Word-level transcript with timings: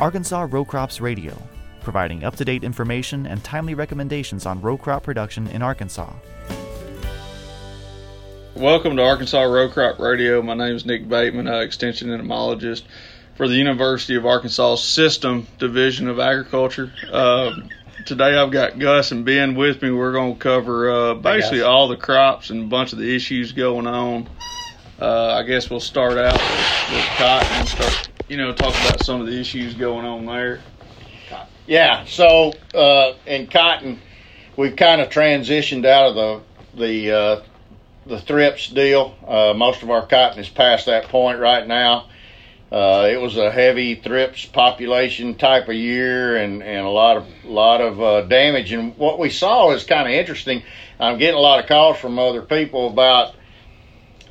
Arkansas 0.00 0.48
Row 0.50 0.64
Crops 0.64 1.00
Radio, 1.00 1.40
providing 1.80 2.24
up 2.24 2.36
to 2.36 2.44
date 2.44 2.64
information 2.64 3.26
and 3.26 3.42
timely 3.44 3.74
recommendations 3.74 4.46
on 4.46 4.60
row 4.60 4.76
crop 4.76 5.04
production 5.04 5.46
in 5.48 5.62
Arkansas. 5.62 6.12
Welcome 8.54 8.96
to 8.96 9.02
Arkansas 9.02 9.42
Row 9.42 9.68
Crop 9.68 9.98
Radio. 9.98 10.42
My 10.42 10.54
name 10.54 10.74
is 10.74 10.84
Nick 10.84 11.08
Bateman, 11.08 11.48
uh, 11.48 11.58
Extension 11.60 12.12
Entomologist 12.12 12.84
for 13.36 13.48
the 13.48 13.54
University 13.54 14.16
of 14.16 14.26
Arkansas 14.26 14.76
System 14.76 15.46
Division 15.58 16.08
of 16.08 16.18
Agriculture. 16.18 16.92
Uh, 17.10 17.52
today 18.04 18.36
I've 18.36 18.50
got 18.50 18.78
Gus 18.78 19.12
and 19.12 19.24
Ben 19.24 19.54
with 19.54 19.82
me. 19.82 19.90
We're 19.90 20.12
going 20.12 20.34
to 20.34 20.38
cover 20.38 20.90
uh, 20.90 21.14
basically 21.14 21.62
all 21.62 21.88
the 21.88 21.96
crops 21.96 22.50
and 22.50 22.64
a 22.64 22.66
bunch 22.66 22.92
of 22.92 22.98
the 22.98 23.14
issues 23.14 23.52
going 23.52 23.86
on. 23.86 24.28
Uh, 25.00 25.34
I 25.34 25.42
guess 25.44 25.70
we'll 25.70 25.80
start 25.80 26.18
out 26.18 26.34
with, 26.34 26.92
with 26.92 27.04
cotton 27.16 27.48
and 27.52 27.68
start, 27.68 28.08
you 28.32 28.38
know, 28.38 28.50
talk 28.54 28.74
about 28.86 28.98
some 28.98 29.20
of 29.20 29.26
the 29.26 29.38
issues 29.38 29.74
going 29.74 30.06
on 30.06 30.24
there. 30.24 30.58
Yeah, 31.66 32.06
so 32.06 32.54
uh, 32.74 33.12
in 33.26 33.46
cotton, 33.46 34.00
we've 34.56 34.74
kind 34.74 35.02
of 35.02 35.10
transitioned 35.10 35.84
out 35.84 36.06
of 36.06 36.14
the 36.14 36.80
the 36.80 37.12
uh, 37.12 37.42
the 38.06 38.18
thrips 38.18 38.68
deal. 38.68 39.14
Uh, 39.28 39.52
most 39.54 39.82
of 39.82 39.90
our 39.90 40.06
cotton 40.06 40.38
is 40.38 40.48
past 40.48 40.86
that 40.86 41.08
point 41.08 41.40
right 41.40 41.66
now. 41.66 42.08
Uh, 42.72 43.06
it 43.12 43.20
was 43.20 43.36
a 43.36 43.50
heavy 43.50 43.96
thrips 43.96 44.46
population 44.46 45.34
type 45.34 45.68
of 45.68 45.74
year, 45.74 46.38
and, 46.38 46.62
and 46.62 46.86
a 46.86 46.90
lot 46.90 47.18
of 47.18 47.26
lot 47.44 47.82
of 47.82 48.00
uh, 48.00 48.22
damage. 48.22 48.72
And 48.72 48.96
what 48.96 49.18
we 49.18 49.28
saw 49.28 49.72
is 49.72 49.84
kind 49.84 50.08
of 50.08 50.14
interesting. 50.14 50.62
I'm 50.98 51.18
getting 51.18 51.36
a 51.36 51.40
lot 51.40 51.60
of 51.60 51.66
calls 51.66 51.98
from 51.98 52.18
other 52.18 52.40
people 52.40 52.88
about, 52.88 53.34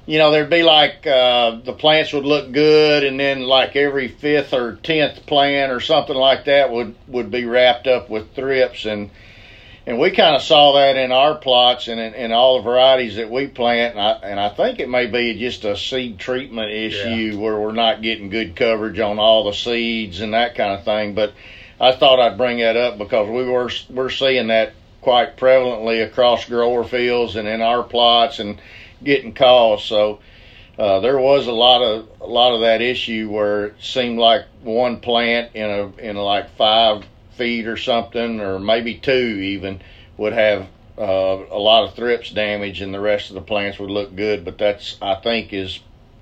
you 0.05 0.18
know, 0.18 0.32
there'd 0.32 0.50
be 0.50 0.64
like 0.64 1.05
uh, 1.05 1.60
the 1.64 1.73
plants 1.73 2.14
would 2.14 2.26
look 2.26 2.52
good, 2.52 3.04
and 3.04 3.20
then 3.20 3.41
like 3.41 3.76
every 3.76 4.08
fifth 4.08 4.54
or 4.54 4.76
tenth 4.77 5.26
plant 5.26 5.72
or 5.72 5.80
something 5.80 6.16
like 6.16 6.46
that 6.46 6.72
would 6.72 6.96
would 7.08 7.32
be 7.32 7.46
wrapped 7.46 7.88
up 7.88 8.10
with 8.10 8.34
thrips 8.34 8.85
and 8.85 9.12
and 9.88 9.99
we 9.99 10.12
kind 10.12 10.35
of 10.35 10.43
saw 10.43 10.74
that 10.74 10.96
in 10.96 11.12
our 11.12 11.35
plots 11.35 11.88
and 11.88 11.99
in, 11.99 12.13
in, 12.13 12.32
all 12.32 12.58
the 12.58 12.63
varieties 12.63 13.16
that 13.16 13.32
we 13.32 13.48
plant. 13.48 13.96
And 13.96 13.99
I, 13.99 14.12
and 14.24 14.40
I 14.40 14.49
think 14.49 14.80
it 14.80 14.88
may 14.88 15.08
be 15.08 15.40
just 15.40 15.66
a 15.66 15.76
seed 15.76 16.20
treatment 16.20 16.71
issue 16.71 17.10
yeah. 17.10 17.36
where 17.36 17.60
we're 17.60 17.71
not 17.71 18.04
getting 18.04 18.30
good 18.30 18.55
coverage 18.55 18.99
on 18.99 19.18
all 19.18 19.46
the 19.46 19.54
seeds 19.54 20.21
and 20.21 20.36
that 20.36 20.55
kind 20.55 20.74
of 20.74 20.86
thing. 20.86 21.15
But 21.15 21.34
I 21.80 21.93
thought 21.93 22.20
I'd 22.20 22.38
bring 22.38 22.60
that 22.60 22.77
up 22.77 22.99
because 22.99 23.27
we 23.27 23.49
were 23.49 23.71
we're 23.90 24.12
seeing 24.12 24.48
that 24.48 24.74
quite 25.02 25.36
prevalently 25.36 26.05
across 26.05 26.46
grower 26.46 26.84
fields 26.84 27.36
and 27.36 27.48
in 27.48 27.62
our 27.62 27.82
plots 27.82 28.38
and 28.38 28.62
getting 29.04 29.34
calls. 29.34 29.84
So. 29.85 30.20
Uh, 30.80 30.99
there 31.02 31.20
was 31.20 31.46
a 31.48 31.52
lot 31.52 31.82
of 31.82 32.07
a 32.21 32.26
lot 32.26 32.55
of 32.55 32.62
that 32.62 32.82
issue 32.82 33.30
where 33.30 33.66
it 33.66 33.76
seemed 33.82 34.18
like 34.18 34.46
one 34.63 34.99
plant 34.99 35.54
in 35.54 35.70
a 35.70 35.88
in 35.98 36.16
like 36.16 36.49
five 36.55 37.04
feet 37.38 37.68
or 37.68 37.77
something, 37.77 38.40
or 38.40 38.60
maybe 38.60 38.96
two 38.96 39.12
even, 39.12 39.82
would 40.18 40.34
have 40.34 40.68
uh, 40.98 41.04
a 41.49 41.58
lot 41.58 41.84
of 41.84 41.96
thrips 41.96 42.30
damage, 42.32 42.82
and 42.82 42.93
the 42.93 42.99
rest 42.99 43.30
of 43.30 43.35
the 43.35 43.41
plants 43.41 43.80
would 43.80 43.90
look 43.90 44.16
good. 44.16 44.46
But 44.46 44.58
that's 44.58 44.98
I 45.02 45.15
think 45.15 45.54
is 45.54 45.80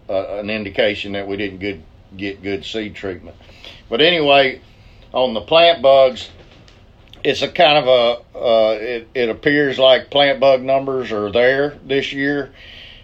uh, 0.09 0.39
an 0.39 0.49
indication 0.49 1.13
that 1.13 1.27
we 1.27 1.37
didn't 1.37 1.59
good, 1.59 1.83
get 2.15 2.41
good 2.41 2.65
seed 2.65 2.95
treatment. 2.95 3.35
But 3.89 4.01
anyway, 4.01 4.61
on 5.13 5.33
the 5.33 5.41
plant 5.41 5.81
bugs, 5.81 6.29
it's 7.23 7.41
a 7.41 7.47
kind 7.47 7.77
of 7.77 7.87
a 7.87 8.37
uh, 8.37 8.77
it, 8.79 9.09
it 9.13 9.29
appears 9.29 9.77
like 9.77 10.09
plant 10.09 10.39
bug 10.39 10.61
numbers 10.61 11.11
are 11.11 11.31
there 11.31 11.77
this 11.85 12.13
year. 12.13 12.51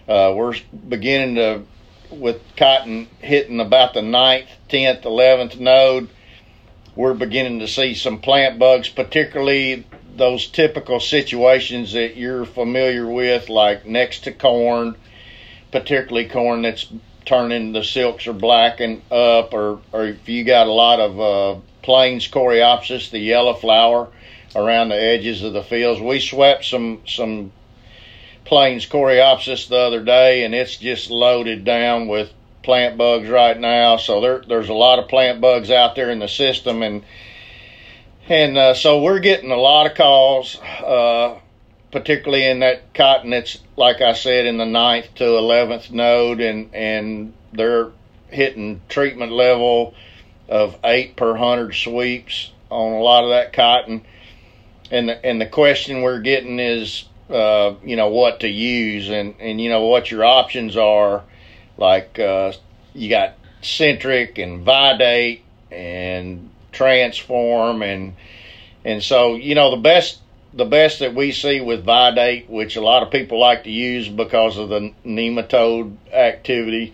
Uh, 0.07 0.33
we're 0.35 0.55
beginning 0.87 1.35
to 1.35 1.63
with 2.11 2.41
cotton 2.55 3.07
hitting 3.19 3.59
about 3.59 3.93
the 3.93 4.01
ninth, 4.01 4.47
tenth, 4.69 5.05
eleventh 5.05 5.57
node 5.57 6.09
we're 6.95 7.13
beginning 7.13 7.59
to 7.59 7.67
see 7.67 7.93
some 7.93 8.19
plant 8.19 8.57
bugs, 8.57 8.89
particularly 8.89 9.85
those 10.15 10.47
typical 10.47 10.99
situations 10.99 11.93
that 11.93 12.15
you're 12.15 12.45
familiar 12.45 13.05
with, 13.05 13.49
like 13.49 13.85
next 13.85 14.23
to 14.23 14.31
corn, 14.31 14.95
particularly 15.71 16.29
corn 16.29 16.61
that's 16.61 16.87
turning 17.25 17.73
the 17.73 17.83
silks 17.83 18.27
are 18.27 18.33
blacking 18.33 19.01
up, 19.11 19.53
or, 19.53 19.81
or 19.91 20.05
if 20.05 20.29
you 20.29 20.43
got 20.45 20.67
a 20.67 20.71
lot 20.71 20.99
of 20.99 21.19
uh, 21.19 21.59
plains 21.85 22.27
coreopsis, 22.27 23.11
the 23.11 23.19
yellow 23.19 23.53
flower 23.53 24.09
around 24.55 24.89
the 24.89 24.99
edges 24.99 25.43
of 25.43 25.53
the 25.53 25.61
fields. 25.61 26.01
We 26.01 26.19
swept 26.19 26.65
some 26.65 27.01
some 27.05 27.51
plains 28.43 28.87
coreopsis 28.87 29.69
the 29.69 29.77
other 29.77 30.03
day, 30.03 30.43
and 30.43 30.55
it's 30.55 30.77
just 30.77 31.11
loaded 31.11 31.63
down 31.63 32.07
with 32.07 32.33
plant 32.63 32.97
bugs 32.97 33.29
right 33.29 33.59
now. 33.59 33.97
So 33.97 34.19
there, 34.19 34.41
there's 34.47 34.69
a 34.69 34.73
lot 34.73 34.97
of 34.97 35.07
plant 35.07 35.39
bugs 35.39 35.69
out 35.69 35.95
there 35.95 36.09
in 36.09 36.17
the 36.17 36.27
system, 36.27 36.81
and 36.81 37.03
and 38.27 38.57
uh, 38.57 38.73
so 38.73 39.03
we're 39.03 39.19
getting 39.19 39.51
a 39.51 39.57
lot 39.57 39.85
of 39.85 39.95
calls, 39.95 40.59
uh, 40.59 41.37
particularly 41.91 42.47
in 42.47 42.61
that 42.61 42.95
cotton 42.95 43.31
It's 43.31 43.59
like 43.77 44.01
I 44.01 44.13
said 44.13 44.47
in 44.47 44.57
the 44.57 44.65
ninth 44.65 45.13
to 45.15 45.37
eleventh 45.37 45.91
node, 45.91 46.41
and 46.41 46.73
and 46.73 47.33
they're 47.53 47.91
hitting 48.29 48.81
treatment 48.89 49.31
level 49.31 49.93
of 50.49 50.77
eight 50.83 51.15
per 51.15 51.35
hundred 51.35 51.73
sweeps 51.73 52.51
on 52.69 52.93
a 52.93 53.01
lot 53.01 53.23
of 53.23 53.31
that 53.31 53.53
cotton. 53.53 54.05
And 54.91 55.09
the, 55.09 55.25
and 55.25 55.41
the 55.41 55.47
question 55.47 56.01
we're 56.01 56.21
getting 56.21 56.59
is, 56.59 57.05
uh, 57.29 57.73
you 57.83 57.95
know, 57.95 58.09
what 58.09 58.41
to 58.41 58.47
use 58.47 59.09
and, 59.09 59.35
and, 59.39 59.59
you 59.59 59.69
know, 59.69 59.85
what 59.85 60.11
your 60.11 60.23
options 60.23 60.77
are 60.77 61.23
like 61.77 62.17
uh, 62.19 62.53
you 62.93 63.09
got 63.09 63.35
Centric 63.61 64.37
and 64.37 64.65
Vidate 64.65 65.41
and 65.71 66.49
Transform 66.71 67.81
and 67.81 68.15
and 68.83 69.01
so 69.01 69.35
you 69.35 69.55
know 69.55 69.71
the 69.71 69.81
best 69.81 70.19
the 70.53 70.65
best 70.65 70.99
that 70.99 71.13
we 71.13 71.31
see 71.31 71.59
with 71.59 71.85
Vidate, 71.85 72.49
which 72.49 72.75
a 72.77 72.81
lot 72.81 73.03
of 73.03 73.11
people 73.11 73.39
like 73.39 73.65
to 73.65 73.71
use 73.71 74.07
because 74.07 74.57
of 74.57 74.69
the 74.69 74.93
nematode 75.05 75.97
activity. 76.13 76.93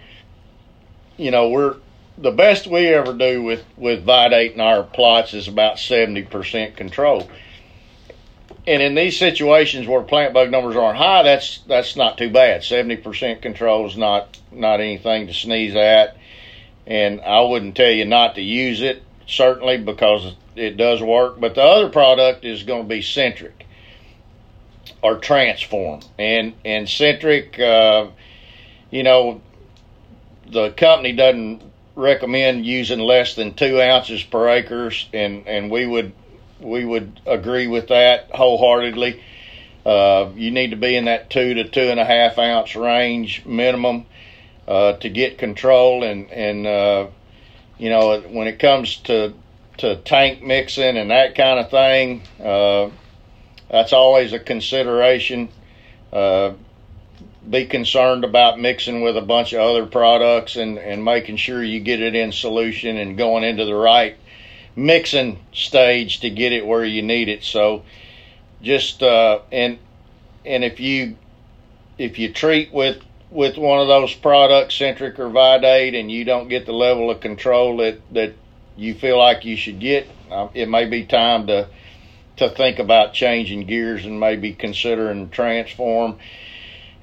You 1.17 1.29
know, 1.29 1.49
we're 1.49 1.75
the 2.21 2.31
best 2.31 2.67
we 2.67 2.87
ever 2.87 3.13
do 3.13 3.41
with 3.41 3.63
with 3.77 4.05
Vidate 4.05 4.53
in 4.53 4.61
our 4.61 4.83
plots 4.83 5.33
is 5.33 5.47
about 5.47 5.79
seventy 5.79 6.23
percent 6.23 6.75
control 6.75 7.27
and 8.67 8.81
in 8.81 8.95
these 8.95 9.17
situations 9.17 9.87
where 9.87 10.01
plant 10.01 10.33
bug 10.33 10.51
numbers 10.51 10.75
aren't 10.75 10.97
high, 10.97 11.23
that's 11.23 11.59
that's 11.67 11.95
not 11.95 12.17
too 12.17 12.29
bad. 12.29 12.63
Seventy 12.63 12.97
percent 12.97 13.41
control 13.41 13.87
is 13.87 13.97
not 13.97 14.37
not 14.51 14.79
anything 14.79 15.27
to 15.27 15.33
sneeze 15.33 15.75
at, 15.75 16.15
and 16.85 17.21
I 17.21 17.41
wouldn't 17.41 17.75
tell 17.75 17.89
you 17.89 18.05
not 18.05 18.35
to 18.35 18.41
use 18.41 18.81
it 18.81 19.03
certainly 19.25 19.77
because 19.77 20.35
it 20.55 20.77
does 20.77 21.01
work. 21.01 21.39
But 21.39 21.55
the 21.55 21.63
other 21.63 21.89
product 21.89 22.45
is 22.45 22.63
going 22.63 22.83
to 22.83 22.87
be 22.87 23.01
Centric 23.01 23.65
or 25.01 25.17
Transform, 25.17 26.01
and 26.19 26.53
and 26.63 26.87
Centric, 26.87 27.59
uh, 27.59 28.07
you 28.91 29.01
know, 29.01 29.41
the 30.47 30.69
company 30.71 31.13
doesn't 31.13 31.63
recommend 31.95 32.65
using 32.65 32.99
less 32.99 33.35
than 33.35 33.53
two 33.53 33.81
ounces 33.81 34.23
per 34.23 34.49
acres, 34.49 35.07
and 35.13 35.47
and 35.47 35.71
we 35.71 35.85
would 35.85 36.13
we 36.59 36.85
would 36.85 37.19
agree 37.25 37.67
with 37.67 37.87
that 37.87 38.29
wholeheartedly. 38.31 39.21
Uh, 39.85 40.29
you 40.35 40.51
need 40.51 40.71
to 40.71 40.77
be 40.77 40.95
in 40.95 41.05
that 41.05 41.29
two 41.29 41.55
to 41.55 41.67
two 41.67 41.89
and 41.89 41.99
a 41.99 42.05
half 42.05 42.37
ounce 42.37 42.75
range 42.75 43.43
minimum 43.45 44.05
uh, 44.67 44.93
to 44.93 45.09
get 45.09 45.37
control, 45.37 46.03
and 46.03 46.31
and 46.31 46.67
uh, 46.67 47.07
you 47.77 47.89
know 47.89 48.19
when 48.21 48.47
it 48.47 48.59
comes 48.59 48.97
to 48.97 49.33
to 49.77 49.95
tank 49.97 50.43
mixing 50.43 50.97
and 50.97 51.09
that 51.09 51.33
kind 51.33 51.59
of 51.59 51.71
thing, 51.71 52.21
uh, 52.43 52.89
that's 53.69 53.93
always 53.93 54.33
a 54.33 54.39
consideration. 54.39 55.49
Be 57.49 57.65
concerned 57.65 58.23
about 58.23 58.59
mixing 58.59 59.01
with 59.01 59.17
a 59.17 59.21
bunch 59.21 59.53
of 59.53 59.61
other 59.61 59.85
products 59.85 60.55
and, 60.55 60.77
and 60.77 61.03
making 61.03 61.37
sure 61.37 61.63
you 61.63 61.79
get 61.79 62.01
it 62.01 62.15
in 62.15 62.31
solution 62.31 62.97
and 62.97 63.17
going 63.17 63.43
into 63.43 63.65
the 63.65 63.75
right 63.75 64.15
mixing 64.75 65.39
stage 65.51 66.21
to 66.21 66.29
get 66.29 66.53
it 66.53 66.65
where 66.65 66.85
you 66.85 67.01
need 67.01 67.29
it. 67.29 67.43
So 67.43 67.83
just 68.61 69.01
uh, 69.03 69.39
and 69.51 69.79
and 70.45 70.63
if 70.63 70.79
you 70.79 71.17
if 71.97 72.19
you 72.19 72.31
treat 72.31 72.71
with 72.71 73.01
with 73.29 73.57
one 73.57 73.79
of 73.79 73.87
those 73.87 74.13
products, 74.13 74.75
Centric 74.75 75.17
or 75.17 75.29
Vidate, 75.29 75.97
and 75.97 76.11
you 76.11 76.25
don't 76.25 76.49
get 76.49 76.65
the 76.65 76.73
level 76.73 77.09
of 77.09 77.21
control 77.21 77.77
that 77.77 78.01
that 78.13 78.33
you 78.75 78.93
feel 78.93 79.17
like 79.17 79.45
you 79.45 79.57
should 79.57 79.79
get, 79.79 80.07
uh, 80.29 80.47
it 80.53 80.69
may 80.69 80.85
be 80.85 81.05
time 81.05 81.47
to 81.47 81.67
to 82.37 82.49
think 82.49 82.79
about 82.79 83.13
changing 83.13 83.65
gears 83.65 84.05
and 84.05 84.19
maybe 84.19 84.53
considering 84.53 85.29
transform. 85.29 86.17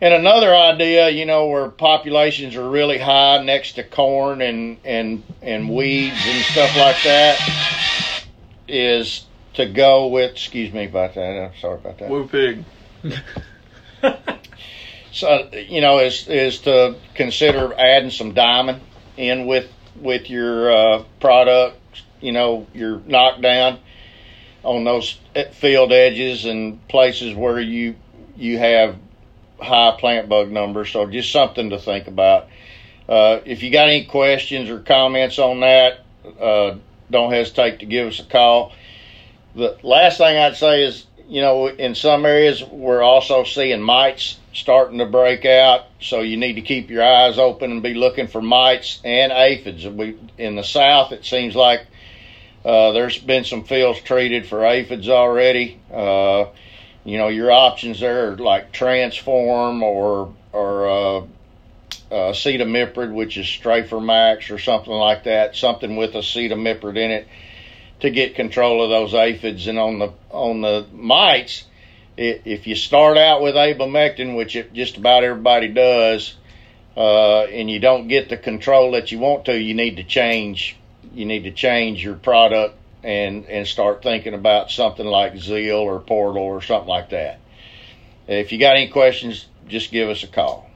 And 0.00 0.14
another 0.14 0.54
idea, 0.54 1.08
you 1.08 1.26
know, 1.26 1.46
where 1.48 1.68
populations 1.68 2.54
are 2.56 2.68
really 2.68 2.98
high 2.98 3.42
next 3.42 3.72
to 3.72 3.82
corn 3.82 4.40
and 4.42 4.78
and 4.84 5.22
and 5.42 5.68
weeds 5.74 6.24
and 6.24 6.44
stuff 6.44 6.76
like 6.76 7.02
that, 7.02 8.24
is 8.68 9.24
to 9.54 9.66
go 9.66 10.06
with. 10.08 10.32
Excuse 10.32 10.72
me 10.72 10.84
about 10.84 11.14
that. 11.14 11.50
I'm 11.50 11.60
sorry 11.60 11.78
about 11.78 11.98
that. 11.98 12.10
Woo 12.10 12.28
pig. 12.28 12.64
so 15.10 15.50
you 15.52 15.80
know, 15.80 15.98
is 15.98 16.28
is 16.28 16.60
to 16.60 16.96
consider 17.14 17.74
adding 17.74 18.10
some 18.10 18.34
diamond 18.34 18.80
in 19.16 19.46
with 19.46 19.68
with 20.00 20.30
your 20.30 20.70
uh, 20.70 21.04
product 21.18 21.78
you 22.20 22.32
know, 22.32 22.66
your 22.74 23.00
knockdown 23.06 23.78
on 24.62 24.84
those 24.84 25.18
field 25.52 25.92
edges 25.92 26.44
and 26.44 26.86
places 26.88 27.34
where 27.34 27.60
you 27.60 27.96
you 28.36 28.58
have 28.58 28.96
high 29.60 29.96
plant 29.99 30.28
bug 30.28 30.50
numbers. 30.50 30.90
So 30.90 31.06
just 31.06 31.32
something 31.32 31.70
to 31.70 31.78
think 31.78 32.06
about. 32.06 32.49
Uh, 33.08 33.40
if 33.44 33.62
you 33.62 33.70
got 33.70 33.88
any 33.88 34.05
questions 34.05 34.69
or 34.69 34.81
comments 34.81 35.38
on 35.38 35.60
that, 35.60 36.00
uh, 36.40 36.76
don't 37.10 37.32
hesitate 37.32 37.81
to 37.81 37.87
give 37.87 38.08
us 38.08 38.20
a 38.20 38.25
call. 38.25 38.72
The 39.55 39.78
last 39.82 40.19
thing 40.19 40.37
I'd 40.37 40.56
say 40.56 40.84
is, 40.84 41.06
you 41.26 41.40
know, 41.40 41.66
in 41.66 41.94
some 41.94 42.26
areas 42.26 42.62
we're 42.62 43.02
also 43.02 43.44
seeing 43.44 43.81
mites 43.81 44.38
starting 44.52 44.99
to 44.99 45.06
break 45.06 45.44
out, 45.44 45.87
so 46.00 46.20
you 46.20 46.37
need 46.37 46.55
to 46.55 46.62
keep 46.62 46.90
your 46.90 47.05
eyes 47.05 47.38
open 47.38 47.70
and 47.70 47.82
be 47.82 47.94
looking 47.94 48.26
for 48.26 48.43
mites 48.43 49.00
and 49.05 49.32
aphids. 49.32 49.87
We 49.87 50.19
in 50.37 50.56
the 50.56 50.62
south, 50.62 51.12
it 51.12 51.25
seems 51.25 51.55
like 51.55 51.87
uh, 52.64 52.93
there's 52.93 53.19
been 53.19 53.44
some 53.44 53.64
fields 53.64 54.00
treated 54.00 54.46
for 54.46 54.64
aphids 54.64 55.08
already. 55.08 55.81
You 57.08 57.16
know, 57.16 57.28
your 57.28 57.50
options 57.50 58.00
there 58.00 58.32
are 58.32 58.37
like 58.37 58.70
Transform 58.70 59.82
or 59.82 60.34
or 60.52 60.88
uh, 60.88 61.19
uh, 62.10 62.32
acetamiprid, 62.32 63.14
which 63.14 63.38
is 63.38 63.46
Strafer 63.46 64.05
Max 64.05 64.50
or 64.50 64.58
something 64.58 64.93
like 64.93 65.25
that, 65.25 65.56
something 65.56 65.96
with 65.96 66.12
acetamiprid 66.12 66.99
in 66.99 67.10
it 67.10 67.28
to 68.00 68.10
get 68.10 68.34
control 68.34 68.84
of 68.84 68.90
those 68.90 69.14
aphids. 69.14 69.69
And 69.69 69.78
on 69.78 69.99
the 69.99 70.12
on 70.31 70.60
the 70.60 70.87
mites, 70.93 71.64
it, 72.19 72.43
if 72.44 72.66
you 72.66 72.75
start 72.75 73.16
out 73.16 73.40
with 73.40 73.55
abamectin, 73.55 74.37
which 74.37 74.55
it, 74.55 74.75
just 74.75 74.99
about 74.99 75.25
everybody 75.25 75.69
does, 75.69 76.37
uh, 76.94 77.44
and 77.44 77.70
you 77.70 77.81
don't 77.81 78.08
get 78.08 78.28
the 78.28 78.37
control 78.37 78.90
that 78.90 79.10
you 79.10 79.19
want 79.19 79.46
to, 79.46 79.58
you 79.58 79.72
need 79.72 79.96
to 79.96 80.05
change. 80.05 80.76
You 81.14 81.25
need 81.25 81.44
to 81.44 81.52
change 81.52 82.05
your 82.05 82.16
product 82.16 82.76
and 83.08 83.46
and 83.46 83.66
start 83.66 84.02
thinking 84.02 84.34
about 84.34 84.70
something 84.70 85.06
like 85.06 85.38
Zeal 85.38 85.76
or 85.76 85.99
Portal 85.99 86.43
or 86.43 86.60
something 86.60 86.88
like 86.88 87.08
that. 87.10 87.40
If 88.26 88.52
you 88.52 88.58
got 88.58 88.76
any 88.76 88.88
questions, 88.88 89.46
just 89.66 89.90
give 89.90 90.10
us 90.10 90.22
a 90.22 90.26
call. 90.26 90.69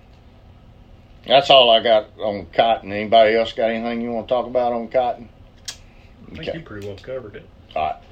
That's 1.26 1.50
all 1.50 1.68
I 1.68 1.82
got 1.82 2.08
on 2.18 2.46
cotton. 2.46 2.90
Anybody 2.90 3.36
else 3.36 3.52
got 3.52 3.70
anything 3.70 4.00
you 4.00 4.10
want 4.10 4.28
to 4.28 4.34
talk 4.34 4.46
about 4.46 4.72
on 4.72 4.88
cotton? 4.88 5.28
I 6.32 6.36
think 6.36 6.54
you 6.54 6.60
pretty 6.60 6.86
well 6.86 6.96
covered 6.96 7.36
it. 7.36 7.46
All 7.76 7.84
right. 7.84 8.02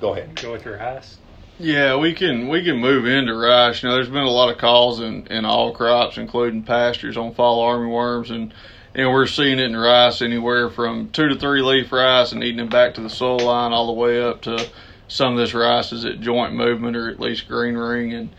Go 0.00 0.14
ahead. 0.14 0.34
Go 0.42 0.50
with 0.50 0.64
your 0.64 0.78
rice. 0.78 1.18
Yeah, 1.60 1.96
we 1.96 2.12
can 2.12 2.48
we 2.48 2.64
can 2.64 2.78
move 2.78 3.06
into 3.06 3.32
rice. 3.32 3.84
You 3.84 3.90
know, 3.90 3.94
there's 3.94 4.08
been 4.08 4.24
a 4.24 4.30
lot 4.30 4.50
of 4.50 4.58
calls 4.58 4.98
in, 4.98 5.28
in 5.28 5.44
all 5.44 5.72
crops, 5.72 6.18
including 6.18 6.64
pastures, 6.64 7.16
on 7.16 7.32
fall 7.34 7.62
armyworms, 7.64 8.32
and 8.32 8.52
and 8.94 9.10
we're 9.10 9.26
seeing 9.26 9.58
it 9.58 9.64
in 9.64 9.76
rice 9.76 10.22
anywhere 10.22 10.68
from 10.70 11.10
two 11.10 11.28
to 11.28 11.36
three 11.36 11.62
leaf 11.62 11.92
rice 11.92 12.32
and 12.32 12.44
eating 12.44 12.64
it 12.66 12.70
back 12.70 12.94
to 12.94 13.00
the 13.00 13.10
soil 13.10 13.40
line 13.40 13.72
all 13.72 13.86
the 13.86 13.92
way 13.92 14.22
up 14.22 14.42
to 14.42 14.68
some 15.08 15.32
of 15.32 15.38
this 15.38 15.54
rice 15.54 15.92
is 15.92 16.04
at 16.04 16.20
joint 16.20 16.54
movement 16.54 16.96
or 16.96 17.08
at 17.08 17.20
least 17.20 17.48
green 17.48 17.74
ring 17.74 18.12
and 18.12 18.30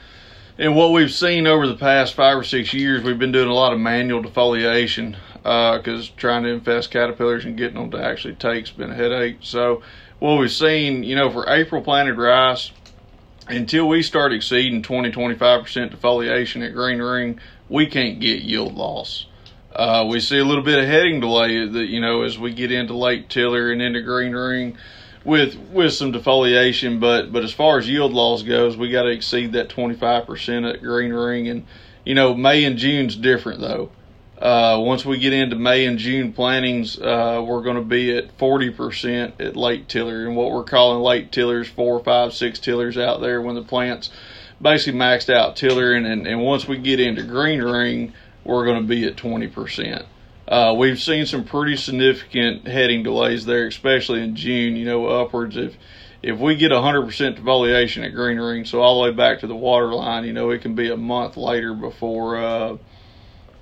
and 0.57 0.75
what 0.75 0.91
we've 0.91 1.11
seen 1.11 1.47
over 1.47 1.65
the 1.65 1.75
past 1.75 2.13
five 2.13 2.37
or 2.37 2.43
six 2.43 2.73
years, 2.75 3.03
we've 3.03 3.17
been 3.17 3.31
doing 3.31 3.49
a 3.49 3.53
lot 3.53 3.73
of 3.73 3.79
manual 3.79 4.21
defoliation 4.21 5.15
because 5.37 6.09
uh, 6.09 6.13
trying 6.15 6.43
to 6.43 6.49
infest 6.49 6.91
caterpillars 6.91 7.45
and 7.45 7.57
getting 7.57 7.75
them 7.75 7.89
to 7.89 8.03
actually 8.03 8.35
take's 8.35 8.69
been 8.69 8.91
a 8.91 8.95
headache. 8.95 9.37
So 9.41 9.81
what 10.19 10.37
we've 10.37 10.51
seen, 10.51 11.03
you 11.03 11.15
know, 11.15 11.31
for 11.31 11.49
April 11.49 11.81
planted 11.81 12.19
rice, 12.19 12.71
until 13.47 13.87
we 13.87 14.03
start 14.03 14.31
exceeding 14.31 14.83
20 14.83 15.11
25% 15.11 15.95
defoliation 15.95 16.65
at 16.65 16.73
green 16.73 16.99
ring, 17.01 17.39
we 17.67 17.87
can't 17.87 18.19
get 18.19 18.43
yield 18.43 18.75
loss. 18.75 19.25
Uh, 19.75 20.05
we 20.07 20.19
see 20.19 20.37
a 20.37 20.45
little 20.45 20.63
bit 20.63 20.77
of 20.77 20.85
heading 20.85 21.19
delay 21.19 21.65
that 21.65 21.87
you 21.87 21.99
know 21.99 22.21
as 22.21 22.37
we 22.37 22.53
get 22.53 22.71
into 22.71 22.95
late 22.95 23.29
tiller 23.29 23.71
and 23.71 23.81
into 23.81 24.01
green 24.01 24.33
ring 24.33 24.77
with 25.25 25.55
with 25.71 25.93
some 25.93 26.13
defoliation, 26.13 26.99
but 26.99 27.31
but 27.31 27.43
as 27.43 27.53
far 27.53 27.79
as 27.79 27.89
yield 27.89 28.13
loss 28.13 28.43
goes, 28.43 28.77
we 28.77 28.91
got 28.91 29.03
to 29.03 29.09
exceed 29.09 29.53
that 29.53 29.69
25% 29.69 30.73
at 30.73 30.81
green 30.81 31.11
ring, 31.11 31.47
and 31.47 31.65
you 32.05 32.13
know 32.13 32.33
May 32.33 32.63
and 32.65 32.77
June's 32.77 33.15
different 33.15 33.61
though. 33.61 33.89
Uh, 34.39 34.77
once 34.81 35.05
we 35.05 35.17
get 35.17 35.31
into 35.31 35.55
May 35.55 35.85
and 35.85 35.97
June 35.97 36.33
plantings, 36.33 36.99
uh, 36.99 37.41
we're 37.47 37.61
going 37.61 37.77
to 37.77 37.81
be 37.81 38.17
at 38.17 38.37
40% 38.37 39.39
at 39.39 39.55
late 39.55 39.87
tiller, 39.87 40.25
and 40.25 40.35
what 40.35 40.51
we're 40.51 40.65
calling 40.65 41.01
late 41.01 41.31
tillers, 41.31 41.69
four, 41.69 42.03
five, 42.03 42.33
six 42.33 42.59
tillers 42.59 42.97
out 42.97 43.21
there 43.21 43.41
when 43.41 43.55
the 43.55 43.61
plant's 43.61 44.09
basically 44.61 44.99
maxed 44.99 45.33
out 45.33 45.55
tiller, 45.55 45.93
and, 45.93 46.05
and, 46.05 46.27
and 46.27 46.41
once 46.41 46.67
we 46.67 46.77
get 46.77 46.99
into 46.99 47.23
green 47.23 47.61
ring, 47.61 48.11
we're 48.43 48.65
going 48.65 48.81
to 48.81 48.87
be 48.87 49.05
at 49.05 49.15
20%. 49.15 50.05
Uh, 50.47 50.75
we've 50.77 50.99
seen 50.99 51.25
some 51.25 51.45
pretty 51.45 51.77
significant 51.77 52.67
heading 52.67 53.03
delays 53.03 53.45
there, 53.45 53.67
especially 53.67 54.21
in 54.21 54.35
June. 54.35 54.75
You 54.75 54.85
know, 54.85 55.07
upwards 55.07 55.55
if 55.55 55.77
if 56.21 56.39
we 56.39 56.55
get 56.55 56.71
100% 56.71 57.37
defoliation 57.37 58.05
at 58.05 58.13
green 58.13 58.37
ring, 58.37 58.65
so 58.65 58.81
all 58.81 59.01
the 59.01 59.09
way 59.09 59.15
back 59.15 59.39
to 59.39 59.47
the 59.47 59.55
water 59.55 59.93
line, 59.93 60.25
you 60.25 60.33
know, 60.33 60.51
it 60.51 60.61
can 60.61 60.75
be 60.75 60.89
a 60.89 60.97
month 60.97 61.37
later 61.37 61.73
before 61.73 62.37
uh, 62.37 62.77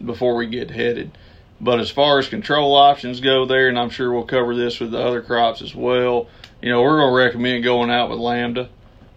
before 0.04 0.36
we 0.36 0.48
get 0.48 0.72
headed. 0.72 1.18
But 1.60 1.80
as 1.80 1.92
far 1.92 2.18
as 2.18 2.28
control 2.28 2.76
options 2.76 3.20
go 3.20 3.46
there, 3.46 3.70
and 3.70 3.78
I'm 3.78 3.92
sure 3.92 4.12
we'll 4.12 4.26
cover 4.26 4.56
this 4.56 4.80
with 4.80 4.92
the 4.92 5.00
other 5.00 5.22
crops 5.22 5.62
as 5.62 5.76
well. 5.76 6.28
You 6.62 6.70
know, 6.70 6.82
we're 6.82 6.98
going 6.98 7.14
to 7.14 7.18
recommend 7.18 7.64
going 7.64 7.92
out 7.92 8.10
with 8.10 8.18
Lambda 8.18 8.70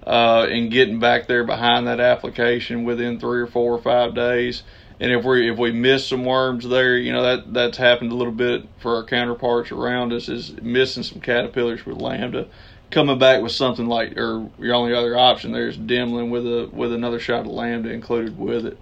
uh, 0.07 0.47
and 0.51 0.71
getting 0.71 0.99
back 0.99 1.27
there 1.27 1.45
behind 1.45 1.87
that 1.87 2.01
application 2.01 2.85
within 2.85 3.19
three 3.19 3.41
or 3.41 3.47
four 3.47 3.73
or 3.73 3.81
five 3.81 4.15
days 4.15 4.63
and 5.01 5.13
if 5.13 5.25
we 5.25 5.51
if 5.51 5.59
we 5.59 5.73
miss 5.73 6.07
some 6.07 6.25
worms 6.25 6.69
there, 6.69 6.97
you 6.97 7.13
know 7.13 7.23
that 7.23 7.53
that's 7.53 7.79
happened 7.79 8.13
a 8.13 8.15
little 8.15 8.33
bit 8.33 8.67
for 8.79 8.97
our 8.97 9.05
counterparts 9.05 9.73
around 9.73 10.13
us 10.13 10.29
is 10.29 10.61
missing 10.63 11.03
some 11.03 11.21
caterpillars 11.21 11.85
with 11.85 11.97
lambda, 11.99 12.47
coming 12.91 13.19
back 13.19 13.43
with 13.43 13.53
something 13.53 13.87
like 13.87 14.17
or 14.17 14.49
your 14.59 14.75
only 14.75 14.95
other 14.95 15.17
option 15.17 15.53
there 15.53 15.69
is 15.69 15.77
Dimilin 15.77 16.31
with 16.31 16.47
a 16.47 16.69
with 16.73 16.93
another 16.93 17.19
shot 17.19 17.41
of 17.41 17.47
lambda 17.49 17.91
included 17.91 18.39
with 18.39 18.67
it. 18.67 18.79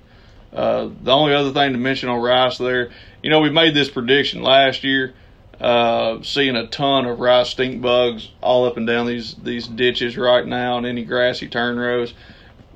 Uh, 0.53 0.91
the 1.03 1.11
only 1.11 1.33
other 1.33 1.51
thing 1.51 1.73
to 1.73 1.79
mention 1.79 2.11
on 2.11 2.21
rice 2.21 2.59
there, 2.59 2.91
you 3.23 3.31
know, 3.31 3.41
we 3.41 3.49
made 3.49 3.73
this 3.73 3.89
prediction 3.89 4.43
last 4.43 4.85
year, 4.85 5.15
uh, 5.59 6.19
seeing 6.23 6.57
a 6.57 6.67
ton 6.67 7.07
of 7.07 7.21
rice 7.21 7.49
stink 7.49 7.81
bugs 7.81 8.29
all 8.43 8.67
up 8.67 8.77
and 8.77 8.87
down 8.87 9.07
these 9.07 9.35
these 9.37 9.67
ditches 9.67 10.19
right 10.19 10.47
now 10.47 10.77
and 10.77 10.87
any 10.87 11.05
grassy 11.05 11.49
turn 11.49 11.79
rows 11.79 12.13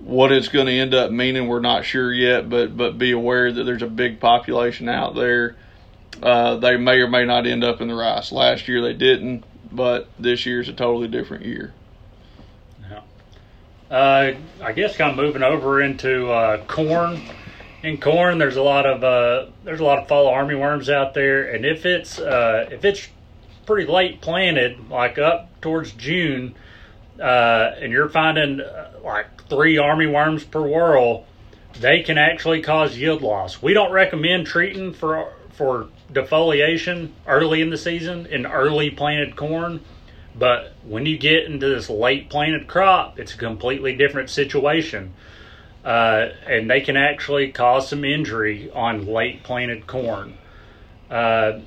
what 0.01 0.33
it's 0.33 0.49
going 0.49 0.67
to 0.67 0.73
end 0.73 0.95
up 0.95 1.11
meaning, 1.11 1.49
we're 1.49 1.61
not 1.61 1.85
sure 1.85 2.13
yet, 2.13 2.49
but 2.49 2.77
but 2.77 2.99
be 2.99 3.13
aware 3.13 3.51
that 3.53 3.65
there's 3.65 3.83
a 3.83 3.89
big 3.89 4.21
population 4.21 4.89
out 4.89 5.15
there. 5.15 5.57
Uh, 6.23 6.57
they 6.57 6.77
may 6.77 6.97
or 6.97 7.09
may 7.09 7.25
not 7.25 7.47
end 7.47 7.65
up 7.65 7.81
in 7.81 7.89
the 7.89 7.95
rice. 7.95 8.33
Last 8.33 8.69
year 8.69 8.83
they 8.83 8.95
didn't, 8.95 9.45
but 9.71 10.09
this 10.19 10.47
year's 10.47 10.69
a 10.69 10.73
totally 10.73 11.09
different 11.09 11.45
year. 11.45 11.73
Yeah. 12.89 13.01
Uh, 13.91 14.35
I 14.63 14.73
guess 14.73 14.97
kind 14.97 15.11
of 15.11 15.17
moving 15.17 15.43
over 15.43 15.81
into 15.81 16.31
uh, 16.31 16.65
corn. 16.65 17.23
In 17.83 17.99
corn, 17.99 18.39
there's 18.39 18.57
a 18.57 18.63
lot 18.63 18.87
of 18.87 19.05
uh, 19.05 19.51
there's 19.65 19.81
a 19.81 19.85
lot 19.85 19.99
of 19.99 20.09
fall 20.09 20.33
armyworms 20.33 20.93
out 20.93 21.15
there, 21.15 21.55
and 21.55 21.65
if 21.65 21.87
it's 21.87 22.19
uh, 22.19 22.69
if 22.71 22.85
it's 22.85 23.07
pretty 23.67 23.91
late 23.91 24.21
planted, 24.21 24.89
like 24.89 25.19
up 25.19 25.61
towards 25.61 25.93
June, 25.93 26.55
uh, 27.21 27.75
and 27.81 27.93
you're 27.93 28.09
finding 28.09 28.61
like 29.05 29.49
three 29.49 29.77
armyworms 29.77 30.49
per 30.51 30.61
whorl, 30.61 31.25
they 31.81 32.03
can 32.03 32.19
actually 32.19 32.63
cause 32.63 32.97
yield 32.97 33.23
loss. 33.23 33.63
We 33.63 33.75
don't 33.75 33.93
recommend 33.93 34.47
treating 34.47 34.93
for 34.93 35.33
for 35.53 35.89
defoliation 36.13 37.11
early 37.27 37.63
in 37.63 37.71
the 37.71 37.79
season 37.79 38.27
in 38.27 38.47
early 38.47 38.91
planted 38.91 39.37
corn, 39.37 39.81
but 40.39 40.75
when 40.85 41.07
you 41.07 41.17
get 41.17 41.45
into 41.45 41.67
this 41.67 41.89
late 41.89 42.29
planted 42.29 42.67
crop, 42.67 43.19
it's 43.19 43.35
a 43.35 43.39
completely 43.39 43.97
different 43.97 44.29
situation. 44.29 45.15
Uh, 45.85 46.31
and 46.47 46.69
they 46.69 46.81
can 46.81 46.97
actually 46.97 47.53
cause 47.53 47.89
some 47.89 48.05
injury 48.05 48.71
on 48.73 49.07
late 49.07 49.43
planted 49.45 49.87
corn. 49.87 50.37
Uh, 51.09 51.61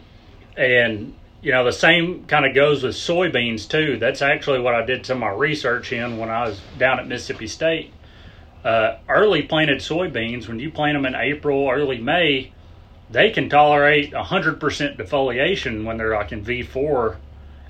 and 0.58 1.16
you 1.42 1.52
know 1.52 1.64
the 1.64 1.72
same 1.72 2.26
kind 2.26 2.46
of 2.46 2.54
goes 2.54 2.84
with 2.84 2.96
soybeans 2.96 3.68
too. 3.68 3.98
That's 3.98 4.22
actually 4.22 4.60
what 4.60 4.76
i 4.76 4.86
did 4.86 5.06
some 5.06 5.18
of 5.18 5.22
my 5.22 5.30
research 5.30 5.92
in 5.92 6.18
when 6.18 6.30
i 6.30 6.48
was 6.48 6.62
down 6.78 7.00
at 7.00 7.08
mississippi 7.08 7.48
state. 7.48 7.94
Uh, 8.64 8.98
early 9.08 9.44
planted 9.44 9.80
soybeans 9.80 10.48
when 10.48 10.60
you 10.60 10.70
plant 10.70 10.98
them 10.98 11.06
in 11.06 11.16
april 11.16 11.70
early 11.70 11.98
may 11.98 12.52
they 13.10 13.32
can 13.32 13.50
tolerate 13.50 14.12
100% 14.12 14.60
defoliation 14.98 15.86
when 15.86 15.96
they're 15.96 16.14
like 16.14 16.34
in 16.34 16.44
v4 16.44 17.16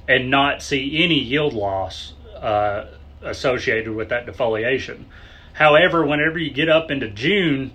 and 0.07 0.31
not 0.31 0.63
see 0.63 1.03
any 1.03 1.19
yield 1.19 1.53
loss 1.53 2.13
uh, 2.41 2.87
associated 3.21 3.93
with 3.93 4.09
that 4.09 4.25
defoliation. 4.25 5.05
However 5.53 6.03
whenever 6.03 6.39
you 6.39 6.49
get 6.49 6.69
up 6.69 6.89
into 6.89 7.07
june 7.07 7.71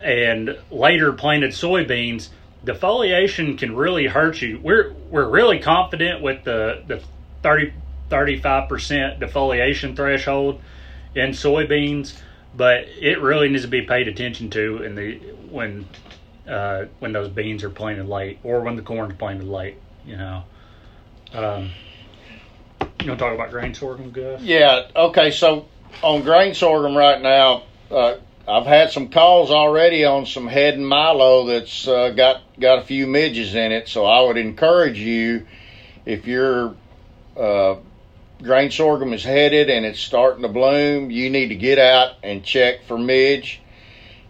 and 0.00 0.58
later 0.70 1.14
planted 1.14 1.52
soybeans 1.52 2.28
defoliation 2.66 3.56
can 3.56 3.74
really 3.74 4.06
hurt 4.06 4.42
you. 4.42 4.60
We're 4.62 4.92
we're 5.10 5.28
really 5.28 5.60
confident 5.60 6.20
with 6.20 6.44
the 6.44 6.82
the 6.86 7.02
30 7.42 7.72
35% 8.10 9.18
defoliation 9.18 9.96
threshold 9.96 10.60
in 11.14 11.30
soybeans, 11.30 12.16
but 12.54 12.84
it 13.00 13.20
really 13.20 13.48
needs 13.48 13.62
to 13.62 13.68
be 13.68 13.82
paid 13.82 14.06
attention 14.06 14.48
to 14.50 14.82
in 14.82 14.94
the 14.94 15.16
when 15.50 15.88
uh, 16.48 16.84
when 16.98 17.12
those 17.12 17.28
beans 17.28 17.64
are 17.64 17.70
planted 17.70 18.06
late 18.06 18.38
or 18.44 18.60
when 18.60 18.76
the 18.76 18.82
corn's 18.82 19.14
planted 19.14 19.46
late. 19.48 19.78
You 20.04 20.16
know, 20.16 20.44
Um, 21.34 21.70
you 23.00 23.08
want 23.08 23.18
to 23.18 23.24
talk 23.24 23.34
about 23.34 23.50
grain 23.50 23.74
sorghum, 23.74 24.12
Gus? 24.12 24.40
Yeah. 24.40 24.88
Okay. 24.94 25.30
So 25.32 25.66
on 26.02 26.22
grain 26.22 26.54
sorghum 26.54 26.96
right 26.96 27.20
now, 27.20 27.64
uh, 27.90 28.16
I've 28.48 28.66
had 28.66 28.92
some 28.92 29.08
calls 29.08 29.50
already 29.50 30.04
on 30.04 30.24
some 30.24 30.46
head 30.46 30.74
and 30.74 30.86
milo 30.86 31.46
that's 31.46 31.88
uh, 31.88 32.10
got 32.10 32.42
got 32.60 32.78
a 32.78 32.82
few 32.82 33.06
midges 33.06 33.54
in 33.54 33.72
it. 33.72 33.88
So 33.88 34.04
I 34.04 34.22
would 34.22 34.36
encourage 34.36 34.98
you, 34.98 35.46
if 36.04 36.26
your 36.26 36.76
uh, 37.36 37.76
grain 38.42 38.70
sorghum 38.70 39.12
is 39.12 39.24
headed 39.24 39.68
and 39.68 39.84
it's 39.84 39.98
starting 39.98 40.42
to 40.42 40.48
bloom, 40.48 41.10
you 41.10 41.28
need 41.28 41.48
to 41.48 41.56
get 41.56 41.78
out 41.78 42.16
and 42.22 42.44
check 42.44 42.84
for 42.84 42.96
midge, 42.96 43.60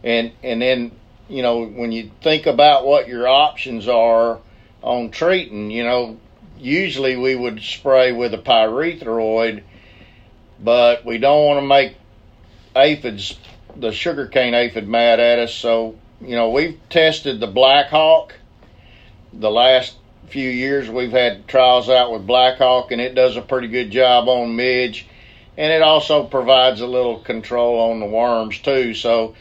and 0.02 0.32
and 0.42 0.62
then 0.62 0.92
you 1.28 1.42
know 1.42 1.66
when 1.66 1.92
you 1.92 2.11
think 2.23 2.46
about 2.46 2.87
what 2.87 3.08
your 3.08 3.28
options 3.28 3.87
are 3.87 4.38
on 4.82 5.11
treating, 5.11 5.70
you 5.70 5.85
know 5.85 6.18
usually 6.58 7.16
we 7.16 7.37
would 7.37 7.61
spray 7.61 8.12
with 8.12 8.32
a 8.32 8.38
pyrethroid, 8.38 9.62
but 10.58 11.04
we 11.04 11.18
don't 11.18 11.44
want 11.44 11.61
to 11.61 11.66
make 11.66 11.96
aphids, 12.75 13.38
the 13.80 13.92
sugarcane 13.92 14.54
aphid, 14.54 14.88
mad 14.88 15.21
at 15.21 15.38
us. 15.38 15.54
So, 15.54 15.97
you 16.21 16.35
know, 16.35 16.50
we've 16.50 16.78
tested 16.88 17.40
the 17.40 17.47
Blackhawk. 17.47 18.35
The 19.33 19.50
last 19.50 19.97
few 20.28 20.49
years 20.49 20.88
we've 20.88 21.12
had 21.12 21.47
trials 21.47 21.88
out 21.88 22.12
with 22.12 22.26
Blackhawk, 22.26 22.90
and 22.90 23.00
it 23.00 23.14
does 23.14 23.37
a 23.37 23.42
pretty 23.42 23.68
good 23.68 23.90
job 23.90 24.28
on 24.28 24.56
midge. 24.56 25.06
And 25.56 25.73
it 25.73 25.83
also 25.83 26.25
provides 26.25 26.80
a 26.80 26.87
little 26.87 27.21
control 27.21 27.90
on 27.90 28.00
the 28.00 28.06
worms 28.06 28.59
too. 28.59 28.95
So, 28.95 29.35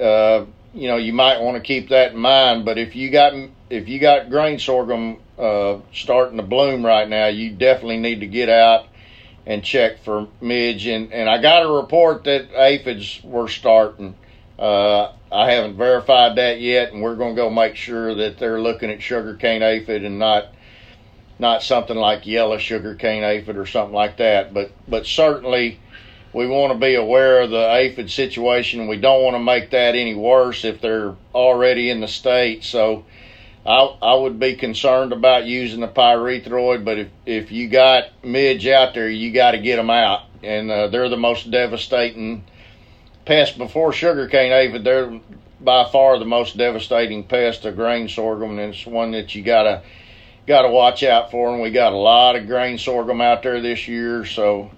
uh, 0.00 0.44
you 0.72 0.88
know, 0.88 0.96
you 0.96 1.12
might 1.12 1.40
want 1.40 1.56
to 1.56 1.62
keep 1.62 1.90
that 1.90 2.12
in 2.12 2.18
mind. 2.18 2.64
But 2.64 2.78
if 2.78 2.96
you 2.96 3.10
got 3.10 3.34
if 3.70 3.88
you 3.88 3.98
got 3.98 4.30
grain 4.30 4.58
sorghum 4.58 5.18
uh, 5.38 5.78
starting 5.92 6.38
to 6.38 6.42
bloom 6.42 6.84
right 6.84 7.08
now, 7.08 7.26
you 7.26 7.50
definitely 7.50 7.98
need 7.98 8.20
to 8.20 8.26
get 8.26 8.48
out 8.48 8.86
and 9.46 9.62
check 9.62 10.02
for 10.04 10.28
midge. 10.40 10.86
And, 10.86 11.12
and 11.12 11.28
I 11.28 11.40
got 11.40 11.64
a 11.64 11.68
report 11.68 12.24
that 12.24 12.48
aphids 12.54 13.20
were 13.22 13.48
starting. 13.48 14.14
Uh, 14.58 15.12
I 15.30 15.52
haven't 15.52 15.76
verified 15.76 16.36
that 16.36 16.60
yet, 16.60 16.92
and 16.92 17.02
we're 17.02 17.16
going 17.16 17.34
to 17.34 17.42
go 17.42 17.50
make 17.50 17.76
sure 17.76 18.14
that 18.14 18.38
they're 18.38 18.60
looking 18.60 18.90
at 18.90 19.02
sugarcane 19.02 19.62
aphid 19.62 20.04
and 20.04 20.18
not 20.18 20.48
not 21.36 21.64
something 21.64 21.96
like 21.96 22.26
yellow 22.26 22.58
sugarcane 22.58 23.24
aphid 23.24 23.56
or 23.56 23.66
something 23.66 23.94
like 23.94 24.18
that. 24.18 24.54
But 24.54 24.70
but 24.86 25.06
certainly 25.06 25.80
we 26.32 26.46
want 26.46 26.72
to 26.72 26.78
be 26.78 26.94
aware 26.94 27.42
of 27.42 27.50
the 27.50 27.72
aphid 27.72 28.10
situation. 28.10 28.86
We 28.86 28.96
don't 28.96 29.22
want 29.22 29.34
to 29.34 29.40
make 29.40 29.70
that 29.70 29.94
any 29.94 30.14
worse 30.14 30.64
if 30.64 30.80
they're 30.80 31.14
already 31.34 31.90
in 31.90 32.00
the 32.00 32.08
state. 32.08 32.64
So 32.64 33.04
I, 33.66 33.78
I 34.02 34.14
would 34.14 34.38
be 34.38 34.56
concerned 34.56 35.12
about 35.12 35.46
using 35.46 35.80
the 35.80 35.88
pyrethroid, 35.88 36.84
but 36.84 36.98
if, 36.98 37.08
if 37.24 37.52
you 37.52 37.68
got 37.68 38.04
midge 38.22 38.66
out 38.66 38.94
there, 38.94 39.08
you 39.08 39.32
got 39.32 39.52
to 39.52 39.58
get 39.58 39.76
them 39.76 39.90
out. 39.90 40.22
And 40.42 40.70
uh, 40.70 40.88
they're 40.88 41.08
the 41.08 41.16
most 41.16 41.50
devastating 41.50 42.44
pest 43.24 43.56
before 43.56 43.92
sugarcane 43.92 44.52
aphid. 44.52 44.84
They're 44.84 45.20
by 45.60 45.88
far 45.90 46.18
the 46.18 46.26
most 46.26 46.56
devastating 46.58 47.24
pest 47.24 47.64
of 47.64 47.76
grain 47.76 48.08
sorghum, 48.08 48.58
and 48.58 48.74
it's 48.74 48.86
one 48.86 49.12
that 49.12 49.34
you 49.34 49.42
gotta 49.42 49.82
gotta 50.46 50.68
watch 50.68 51.02
out 51.02 51.30
for. 51.30 51.50
And 51.50 51.62
we 51.62 51.70
got 51.70 51.92
a 51.92 51.96
lot 51.96 52.36
of 52.36 52.46
grain 52.46 52.76
sorghum 52.76 53.22
out 53.22 53.42
there 53.42 53.62
this 53.62 53.88
year, 53.88 54.26
so 54.26 54.70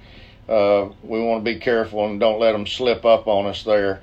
uh, 0.49 0.89
we 1.03 1.21
want 1.21 1.45
to 1.45 1.53
be 1.53 1.59
careful 1.59 2.07
and 2.07 2.21
don't 2.21 2.39
let 2.39 2.53
them 2.53 2.67
slip 2.67 3.05
up 3.05 3.27
on 3.27 3.47
us 3.47 3.65
there. 3.65 4.03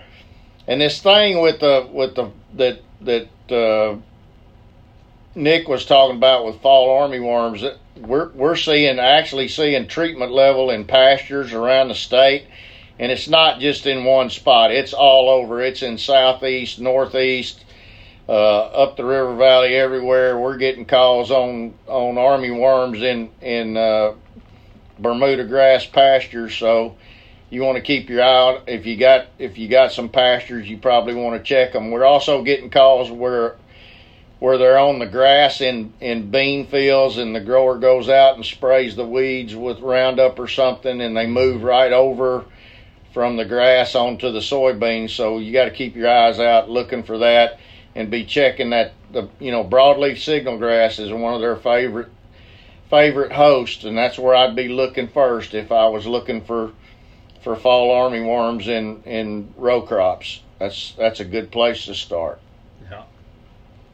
And 0.68 0.82
this 0.82 1.02
thing 1.02 1.40
with 1.42 1.62
the 1.62 1.88
with 1.90 2.16
the 2.16 2.32
that 2.56 2.82
that 3.02 3.30
uh, 3.50 3.98
Nick 5.36 5.68
was 5.68 5.86
talking 5.86 6.18
about 6.18 6.46
with 6.46 6.62
fall 6.62 6.90
armyworms, 6.90 7.62
that 7.62 7.80
we're 8.00 8.30
we're 8.30 8.56
seeing 8.56 9.00
actually 9.00 9.48
seeing 9.48 9.88
treatment 9.88 10.32
level 10.32 10.70
in 10.70 10.86
pastures 10.86 11.54
around 11.54 11.88
the 11.88 11.96
state, 11.96 12.46
and 13.00 13.12
it's 13.12 13.28
not 13.28 13.60
just 13.60 13.86
in 13.88 14.04
one 14.04 14.30
spot. 14.30 14.72
It's 14.72 14.94
all 14.94 15.30
over. 15.30 15.62
It's 15.62 15.82
in 15.82 15.98
southeast, 15.98 16.80
northeast, 16.80 17.66
uh, 18.30 18.32
up 18.32 18.96
the 18.96 19.06
river 19.06 19.36
valley, 19.36 19.76
everywhere. 19.76 20.38
We're 20.38 20.58
getting 20.58 20.86
calls 20.86 21.32
on 21.32 21.74
on 21.88 22.16
armyworms 22.16 23.02
in 23.02 23.32
in 23.42 23.76
uh, 23.76 24.14
Bermuda 25.00 25.46
grass 25.46 25.86
pastures. 25.86 26.56
So 26.56 26.96
you 27.50 27.64
want 27.64 27.78
to 27.78 27.82
keep 27.82 28.08
your 28.10 28.22
eye 28.24 28.56
out. 28.56 28.64
If 28.68 28.86
you 28.86 28.98
got 28.98 29.28
if 29.40 29.58
you 29.58 29.68
got 29.68 29.92
some 29.92 30.10
pastures, 30.10 30.70
you 30.70 30.78
probably 30.78 31.16
want 31.16 31.40
to 31.40 31.44
check 31.44 31.74
them. 31.74 31.90
We're 31.90 32.06
also 32.06 32.44
getting 32.44 32.70
calls 32.70 33.10
where 33.10 33.56
where 34.44 34.58
they're 34.58 34.78
on 34.78 35.00
the 35.00 35.06
grass 35.06 35.62
in, 35.62 35.94
in 36.02 36.30
bean 36.30 36.68
fields 36.68 37.18
and 37.18 37.34
the 37.34 37.40
grower 37.40 37.78
goes 37.78 38.10
out 38.10 38.36
and 38.36 38.44
sprays 38.44 38.94
the 38.98 39.08
weeds 39.08 39.56
with 39.56 39.80
Roundup 39.80 40.38
or 40.38 40.50
something 40.50 41.00
and 41.00 41.16
they 41.16 41.26
move 41.26 41.64
right 41.64 41.94
over 41.94 42.44
from 43.14 43.38
the 43.38 43.46
grass 43.46 43.96
onto 43.96 44.34
the 44.34 44.42
soybeans. 44.42 45.12
So 45.12 45.38
you 45.38 45.54
got 45.54 45.64
to 45.64 45.72
keep 45.72 45.96
your 45.96 46.10
eyes 46.10 46.42
out 46.42 46.70
looking 46.70 47.04
for 47.04 47.20
that 47.20 47.58
and 47.96 48.12
be 48.12 48.26
checking 48.26 48.72
that 48.72 48.92
the 49.14 49.30
you 49.40 49.50
know 49.50 49.64
broadleaf 49.64 50.18
signal 50.18 50.58
grass 50.58 51.00
is 51.00 51.14
one 51.14 51.34
of 51.34 51.40
their 51.40 51.56
favorite 51.56 52.10
favorite 52.90 53.32
hosts 53.32 53.86
and 53.86 53.98
that's 53.98 54.20
where 54.20 54.36
I'd 54.36 54.58
be 54.58 54.68
looking 54.68 55.08
first 55.08 55.54
if 55.54 55.72
I 55.72 55.88
was 55.88 56.06
looking 56.06 56.44
for 56.44 56.74
for 57.46 57.56
fall 57.56 57.92
armyworms 57.92 58.68
in 58.68 59.04
in 59.04 59.54
row 59.56 59.84
crops. 59.84 60.42
That's 60.60 60.92
that's 60.98 61.22
a 61.22 61.26
good 61.26 61.50
place 61.50 61.86
to 61.86 61.96
start 61.96 62.42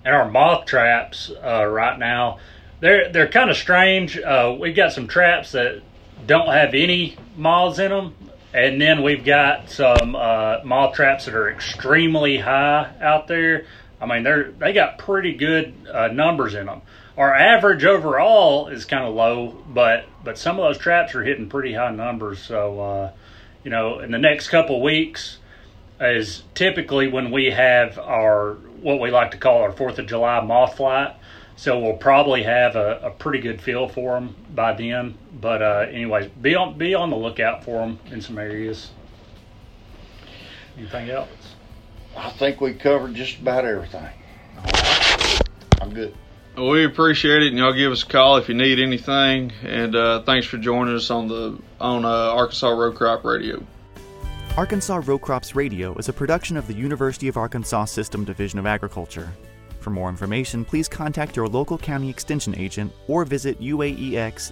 and 0.09 0.17
our 0.17 0.29
moth 0.29 0.65
traps 0.65 1.31
uh, 1.43 1.63
right 1.65 1.99
now 1.99 2.39
they're 2.79 3.11
they're 3.11 3.27
kind 3.27 3.49
of 3.49 3.57
strange. 3.57 4.17
Uh, 4.17 4.55
we've 4.59 4.75
got 4.75 4.93
some 4.93 5.07
traps 5.07 5.51
that 5.51 5.81
don't 6.25 6.47
have 6.47 6.73
any 6.73 7.17
moths 7.35 7.79
in 7.79 7.91
them, 7.91 8.15
and 8.53 8.81
then 8.81 9.03
we've 9.03 9.25
got 9.25 9.69
some 9.69 10.15
uh, 10.15 10.57
moth 10.63 10.95
traps 10.95 11.25
that 11.25 11.35
are 11.35 11.49
extremely 11.49 12.37
high 12.37 12.91
out 13.01 13.27
there. 13.27 13.65
I 14.01 14.05
mean, 14.05 14.23
they're 14.23 14.51
they 14.51 14.73
got 14.73 14.97
pretty 14.97 15.33
good 15.33 15.73
uh, 15.91 16.07
numbers 16.07 16.55
in 16.55 16.67
them. 16.67 16.81
Our 17.17 17.35
average 17.35 17.83
overall 17.83 18.69
is 18.69 18.85
kind 18.85 19.05
of 19.05 19.13
low, 19.13 19.63
but 19.67 20.05
but 20.23 20.37
some 20.37 20.57
of 20.57 20.63
those 20.63 20.77
traps 20.77 21.15
are 21.15 21.23
hitting 21.23 21.49
pretty 21.49 21.73
high 21.73 21.91
numbers. 21.91 22.39
So, 22.39 22.79
uh, 22.79 23.11
you 23.63 23.71
know, 23.71 23.99
in 23.99 24.11
the 24.11 24.17
next 24.17 24.47
couple 24.47 24.81
weeks 24.81 25.37
is 25.99 26.43
typically 26.55 27.09
when 27.09 27.29
we 27.29 27.51
have 27.51 27.99
our 27.99 28.55
what 28.81 28.99
we 28.99 29.11
like 29.11 29.31
to 29.31 29.37
call 29.37 29.61
our 29.61 29.71
Fourth 29.71 29.99
of 29.99 30.07
July 30.07 30.41
moth 30.41 30.77
flight. 30.77 31.15
So 31.55 31.77
we'll 31.77 31.97
probably 31.97 32.43
have 32.43 32.77
a, 32.77 32.99
a 33.03 33.11
pretty 33.11 33.39
good 33.39 33.61
feel 33.61 33.89
for 33.89 34.13
them 34.13 34.35
by 34.55 34.73
then. 34.73 35.17
But 35.41 35.61
uh, 35.61 35.87
anyways, 35.91 36.29
be 36.41 36.55
on 36.55 36.77
be 36.77 36.95
on 36.95 37.09
the 37.09 37.17
lookout 37.17 37.65
for 37.65 37.79
them 37.79 37.99
in 38.11 38.21
some 38.21 38.37
areas. 38.37 38.91
Anything 40.77 41.09
else? 41.09 41.27
I 42.15 42.29
think 42.29 42.61
we 42.61 42.73
covered 42.73 43.13
just 43.13 43.39
about 43.39 43.65
everything. 43.65 44.07
I'm 45.81 45.93
good. 45.93 46.15
Well, 46.55 46.69
we 46.69 46.85
appreciate 46.85 47.43
it, 47.43 47.49
and 47.49 47.57
y'all 47.57 47.73
give 47.73 47.91
us 47.91 48.03
a 48.03 48.07
call 48.07 48.37
if 48.37 48.49
you 48.49 48.55
need 48.55 48.79
anything. 48.79 49.51
And 49.63 49.95
uh, 49.95 50.23
thanks 50.23 50.47
for 50.47 50.57
joining 50.57 50.95
us 50.95 51.09
on 51.09 51.27
the 51.27 51.57
on 51.79 52.05
uh, 52.05 52.09
Arkansas 52.09 52.69
Row 52.69 52.91
Crop 52.91 53.23
Radio. 53.23 53.65
Arkansas 54.59 55.01
Row 55.05 55.17
Crops 55.17 55.55
Radio 55.55 55.95
is 55.95 56.09
a 56.09 56.13
production 56.13 56.57
of 56.57 56.67
the 56.67 56.73
University 56.73 57.29
of 57.29 57.37
Arkansas 57.37 57.85
System 57.85 58.25
Division 58.25 58.59
of 58.59 58.65
Agriculture. 58.65 59.31
For 59.79 59.89
more 59.89 60.09
information, 60.09 60.65
please 60.65 60.89
contact 60.89 61.37
your 61.37 61.47
local 61.47 61.77
county 61.77 62.09
extension 62.09 62.53
agent 62.59 62.91
or 63.07 63.23
visit 63.23 63.57
uaex.uada.edu. 63.61 64.49